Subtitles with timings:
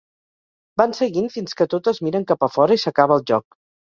[0.81, 3.59] Van seguint fins que totes miren cap a fora i s’acaba el joc.